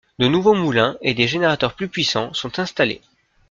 De 0.17 0.27
nouveaux 0.27 0.55
moulins 0.55 0.97
et 1.03 1.13
des 1.13 1.27
générateurs 1.27 1.75
plus 1.75 1.87
puissants 1.87 2.33
sont 2.33 2.57
installés. 2.57 3.01